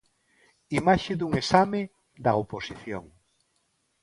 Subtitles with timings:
[0.79, 1.81] Imaxe dun exame
[2.25, 3.03] da oposición.